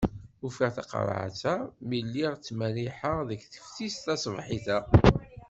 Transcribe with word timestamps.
Ufiɣ 0.45 0.69
taqerεet-a 0.75 1.55
mi 1.87 1.99
lliɣ 2.05 2.33
ttmerriḥeɣ 2.35 3.17
deg 3.29 3.41
teftist 3.53 3.99
taṣebḥit-a. 4.05 4.79